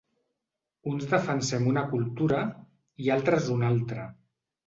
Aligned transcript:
Uns 0.91 1.03
defensem 1.11 1.67
una 1.73 1.83
cultura, 1.91 2.41
i 3.07 3.13
altres 3.17 3.53
una 3.59 3.71
altra. 3.77 4.09